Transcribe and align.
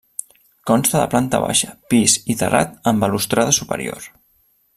Consta 0.69 0.97
de 1.01 1.09
planta 1.11 1.41
baixa, 1.43 1.69
pis 1.93 2.15
i 2.35 2.37
terrat 2.41 2.75
amb 2.93 3.07
balustrada 3.07 3.55
superior. 3.61 4.11